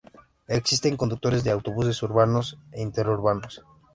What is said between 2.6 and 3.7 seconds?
e interurbanos.